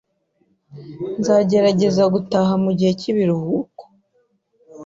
[1.19, 3.83] Nzagerageza gutaha mugihe cyibiruhuko